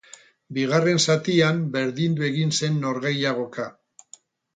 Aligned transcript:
Bigarren 0.57 1.01
zatian 1.05 1.59
berdindu 1.75 2.25
egin 2.29 2.53
zen 2.61 2.81
norgehiagoka. 2.87 3.67